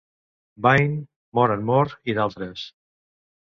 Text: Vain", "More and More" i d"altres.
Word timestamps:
Vain", 0.65 0.95
"More 1.39 1.53
and 1.59 1.69
More" 1.69 1.93
i 2.13 2.19
d"altres. 2.21 2.67